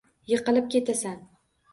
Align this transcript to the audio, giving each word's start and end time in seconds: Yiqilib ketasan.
Yiqilib 0.29 0.71
ketasan. 0.75 1.19